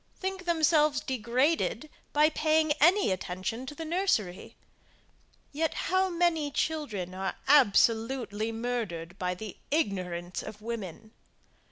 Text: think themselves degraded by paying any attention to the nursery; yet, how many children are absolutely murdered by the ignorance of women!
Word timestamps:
think 0.19 0.45
themselves 0.45 0.99
degraded 0.99 1.87
by 2.11 2.27
paying 2.27 2.71
any 2.81 3.11
attention 3.11 3.67
to 3.67 3.75
the 3.75 3.85
nursery; 3.85 4.55
yet, 5.51 5.75
how 5.75 6.09
many 6.09 6.49
children 6.49 7.13
are 7.13 7.35
absolutely 7.47 8.51
murdered 8.51 9.15
by 9.19 9.35
the 9.35 9.57
ignorance 9.69 10.41
of 10.41 10.59
women! 10.59 11.11